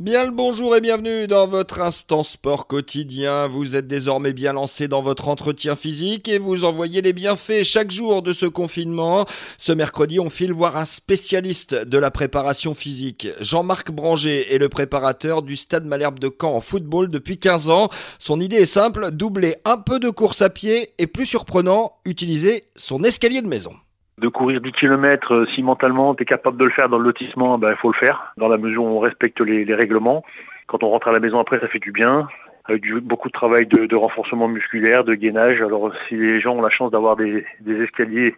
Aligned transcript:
Bien 0.00 0.24
le 0.24 0.32
bonjour 0.32 0.74
et 0.74 0.80
bienvenue 0.80 1.28
dans 1.28 1.46
votre 1.46 1.80
instant 1.80 2.24
sport 2.24 2.66
quotidien. 2.66 3.46
Vous 3.46 3.76
êtes 3.76 3.86
désormais 3.86 4.32
bien 4.32 4.52
lancé 4.52 4.88
dans 4.88 5.02
votre 5.02 5.28
entretien 5.28 5.76
physique 5.76 6.26
et 6.28 6.38
vous 6.38 6.64
envoyez 6.64 7.00
les 7.00 7.12
bienfaits 7.12 7.62
chaque 7.62 7.92
jour 7.92 8.20
de 8.20 8.32
ce 8.32 8.46
confinement. 8.46 9.24
Ce 9.56 9.70
mercredi, 9.70 10.18
on 10.18 10.30
file 10.30 10.52
voir 10.52 10.76
un 10.76 10.84
spécialiste 10.84 11.76
de 11.76 11.96
la 11.96 12.10
préparation 12.10 12.74
physique. 12.74 13.28
Jean-Marc 13.38 13.92
Branger 13.92 14.52
est 14.52 14.58
le 14.58 14.68
préparateur 14.68 15.42
du 15.42 15.54
Stade 15.54 15.86
Malherbe 15.86 16.18
de 16.18 16.28
Caen 16.28 16.56
en 16.56 16.60
football 16.60 17.08
depuis 17.08 17.38
15 17.38 17.70
ans. 17.70 17.88
Son 18.18 18.40
idée 18.40 18.56
est 18.56 18.66
simple, 18.66 19.12
doubler 19.12 19.58
un 19.64 19.76
peu 19.76 20.00
de 20.00 20.10
course 20.10 20.42
à 20.42 20.50
pied 20.50 20.92
et 20.98 21.06
plus 21.06 21.24
surprenant, 21.24 21.92
utiliser 22.04 22.64
son 22.74 23.04
escalier 23.04 23.42
de 23.42 23.46
maison 23.46 23.74
de 24.18 24.28
courir 24.28 24.60
10 24.60 24.72
km, 24.72 25.34
euh, 25.34 25.46
si 25.54 25.62
mentalement 25.62 26.14
tu 26.14 26.22
es 26.22 26.26
capable 26.26 26.56
de 26.56 26.64
le 26.64 26.70
faire 26.70 26.88
dans 26.88 26.98
le 26.98 27.04
lotissement, 27.04 27.56
il 27.56 27.60
ben, 27.60 27.74
faut 27.76 27.92
le 27.92 27.98
faire, 27.98 28.32
dans 28.36 28.48
la 28.48 28.58
mesure 28.58 28.84
où 28.84 28.88
on 28.88 29.00
respecte 29.00 29.40
les, 29.40 29.74
règlements. 29.74 30.24
Quand 30.66 30.82
on 30.82 30.90
rentre 30.90 31.08
à 31.08 31.12
la 31.12 31.20
maison 31.20 31.38
après, 31.40 31.58
ça 31.60 31.68
fait 31.68 31.80
du 31.80 31.92
bien, 31.92 32.28
avec 32.66 32.90
beaucoup 33.02 33.28
de 33.28 33.32
travail 33.32 33.66
de, 33.66 33.96
renforcement 33.96 34.48
musculaire, 34.48 35.04
de 35.04 35.14
gainage. 35.14 35.60
Alors 35.60 35.92
si 36.08 36.16
les 36.16 36.40
gens 36.40 36.54
ont 36.54 36.62
la 36.62 36.70
chance 36.70 36.90
d'avoir 36.90 37.16
des, 37.16 37.44
escaliers 37.66 38.36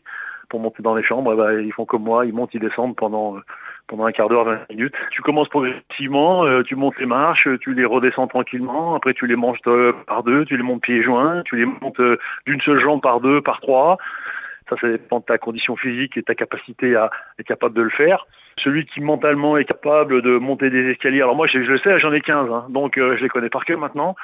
pour 0.49 0.61
monter 0.61 0.83
dans 0.83 0.95
les 0.95 1.03
chambres, 1.03 1.33
eh 1.35 1.37
ben, 1.37 1.61
ils 1.61 1.73
font 1.73 1.85
comme 1.85 2.05
moi, 2.05 2.25
ils 2.25 2.33
montent, 2.33 2.55
ils 2.55 2.61
descendent 2.61 2.97
pendant 2.97 3.37
pendant 3.89 4.05
un 4.05 4.13
quart 4.13 4.29
d'heure, 4.29 4.45
20 4.45 4.71
minutes. 4.71 4.95
Tu 5.13 5.23
commences 5.23 5.49
progressivement, 5.49 6.45
euh, 6.45 6.63
tu 6.63 6.75
montes 6.75 6.99
les 6.99 7.07
marches, 7.07 7.49
tu 7.61 7.73
les 7.73 7.85
redescends 7.85 8.27
tranquillement, 8.27 8.95
après 8.95 9.15
tu 9.15 9.27
les 9.27 9.37
manges 9.37 9.61
par 10.07 10.23
deux, 10.25 10.45
tu 10.45 10.57
les 10.57 10.63
montes 10.63 10.83
pieds 10.83 11.03
joints, 11.03 11.43
tu 11.45 11.57
les 11.57 11.67
montes 11.67 12.01
euh, 12.01 12.19
d'une 12.47 12.61
seule 12.61 12.81
jambe 12.81 13.01
par 13.01 13.21
deux, 13.21 13.41
par 13.41 13.61
trois. 13.61 13.99
Ça, 14.69 14.77
ça 14.81 14.89
dépend 14.89 15.21
de 15.21 15.25
ta 15.25 15.39
condition 15.39 15.77
physique 15.77 16.17
et 16.17 16.23
ta 16.23 16.35
capacité 16.35 16.97
à 16.97 17.11
être 17.39 17.47
capable 17.47 17.75
de 17.75 17.83
le 17.83 17.91
faire. 17.91 18.27
Celui 18.59 18.87
qui 18.87 19.01
mentalement 19.01 19.57
est 19.59 19.65
capable 19.65 20.23
de 20.23 20.39
monter 20.39 20.71
des 20.71 20.91
escaliers, 20.91 21.21
alors 21.21 21.37
moi 21.37 21.47
je, 21.47 21.59
le 21.59 21.79
sais, 21.79 21.99
j'en 21.99 22.13
ai 22.13 22.23
15, 22.23 22.51
hein. 22.51 22.67
donc 22.71 22.97
euh, 22.97 23.17
je 23.17 23.23
les 23.23 23.29
connais 23.29 23.51
par 23.51 23.67
cœur 23.67 23.79
maintenant, 23.79 24.17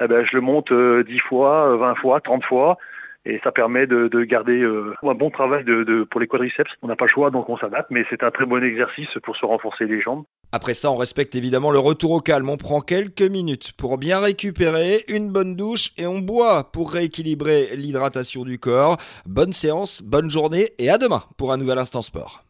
eh 0.00 0.08
ben, 0.08 0.26
je 0.26 0.34
le 0.34 0.40
monte 0.40 0.72
10 0.72 0.74
euh, 0.74 1.04
fois, 1.28 1.76
20 1.76 1.94
fois, 1.94 2.20
30 2.20 2.44
fois, 2.44 2.78
et 3.24 3.40
ça 3.44 3.52
permet 3.52 3.86
de, 3.86 4.08
garder 4.24 4.60
euh, 4.60 4.94
un 5.04 5.14
bon 5.14 5.30
travail 5.30 5.64
pour 6.10 6.20
les 6.20 6.26
quadriceps. 6.26 6.70
On 6.82 6.88
n'a 6.88 6.96
pas 6.96 7.06
le 7.06 7.10
choix, 7.10 7.30
donc 7.30 7.48
on 7.48 7.56
s'adapte, 7.56 7.90
mais 7.90 8.04
c'est 8.10 8.22
un 8.24 8.30
très 8.30 8.44
bon 8.44 8.62
exercice 8.62 9.08
pour 9.22 9.36
se 9.36 9.46
renforcer 9.46 9.86
les 9.86 10.00
jambes. 10.00 10.24
Après 10.56 10.72
ça, 10.72 10.90
on 10.90 10.96
respecte 10.96 11.34
évidemment 11.34 11.70
le 11.70 11.78
retour 11.78 12.12
au 12.12 12.20
calme. 12.22 12.48
On 12.48 12.56
prend 12.56 12.80
quelques 12.80 13.20
minutes 13.20 13.72
pour 13.76 13.98
bien 13.98 14.20
récupérer, 14.20 15.04
une 15.06 15.28
bonne 15.30 15.54
douche 15.54 15.92
et 15.98 16.06
on 16.06 16.20
boit 16.20 16.72
pour 16.72 16.92
rééquilibrer 16.92 17.76
l'hydratation 17.76 18.42
du 18.42 18.58
corps. 18.58 18.96
Bonne 19.26 19.52
séance, 19.52 20.00
bonne 20.02 20.30
journée 20.30 20.72
et 20.78 20.88
à 20.88 20.96
demain 20.96 21.24
pour 21.36 21.52
un 21.52 21.58
nouvel 21.58 21.76
instant 21.76 22.00
sport. 22.00 22.42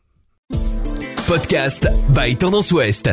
Podcast 1.27 1.89
by 2.15 2.37
Tendance 2.37 2.71
Ouest. 2.71 3.11